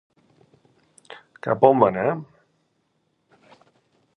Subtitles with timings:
[1.47, 2.07] Cap on va anar?